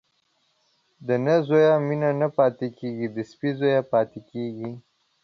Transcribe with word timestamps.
د 1.07 1.09
نه 1.25 1.35
زويه 1.47 1.75
مينه 1.87 2.09
نه 2.21 2.27
پاتېږي، 2.37 2.91
د 3.15 3.17
سپي 3.29 3.49
زويه 3.59 3.81
پاتېږي. 3.91 4.71